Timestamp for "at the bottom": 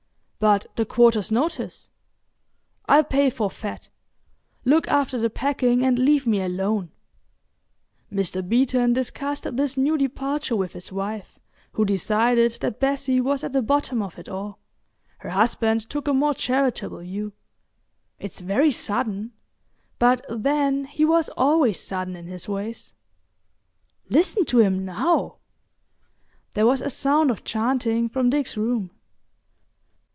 13.43-14.01